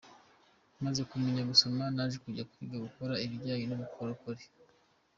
Maze 0.83 1.01
kumenya 1.11 1.41
gusoma 1.49 1.83
naje 1.95 2.17
kujya 2.23 2.47
kwiga 2.51 2.77
gukora 2.85 3.13
ibijyanye 3.25 3.65
n’ubukorikori. 3.67 4.43